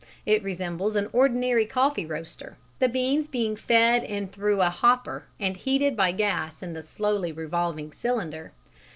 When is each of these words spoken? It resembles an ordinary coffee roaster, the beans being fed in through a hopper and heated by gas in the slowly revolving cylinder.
It 0.25 0.41
resembles 0.41 0.95
an 0.95 1.09
ordinary 1.13 1.67
coffee 1.67 2.07
roaster, 2.07 2.57
the 2.79 2.89
beans 2.89 3.27
being 3.27 3.55
fed 3.55 4.03
in 4.03 4.29
through 4.29 4.61
a 4.61 4.71
hopper 4.71 5.25
and 5.39 5.55
heated 5.55 5.95
by 5.95 6.11
gas 6.11 6.63
in 6.63 6.73
the 6.73 6.81
slowly 6.81 7.31
revolving 7.31 7.93
cylinder. 7.93 8.51